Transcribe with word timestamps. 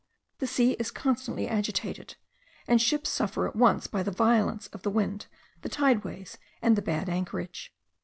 The 0.39 0.47
sea 0.47 0.71
is 0.79 0.89
constantly 0.89 1.47
agitated, 1.47 2.15
and 2.67 2.81
ships 2.81 3.07
suffer 3.11 3.47
at 3.47 3.55
once 3.55 3.85
by 3.85 4.01
the 4.01 4.09
violence 4.09 4.65
of 4.69 4.81
the 4.81 4.89
wind, 4.89 5.27
the 5.61 5.69
tideways, 5.69 6.39
and 6.59 6.75
the 6.75 6.81
bad 6.81 7.07
anchorage. 7.07 7.71